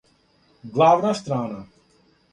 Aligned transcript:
Главна 0.63 1.13
страна 1.15 1.65